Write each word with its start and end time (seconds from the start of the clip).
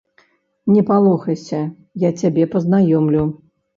Не 0.75 0.81
палохайся, 0.87 1.61
я 2.07 2.13
цябе 2.23 2.43
пазнаёмлю. 2.55 3.23